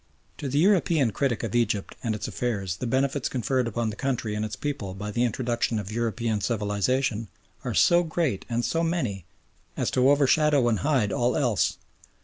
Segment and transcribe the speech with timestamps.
[0.39, 4.33] To the European critic of Egypt and its affairs the benefits conferred upon the country
[4.33, 7.27] and its people by the introduction of European civilisation
[7.63, 9.25] are so great and so many
[9.77, 11.77] as to overshadow and hide all else.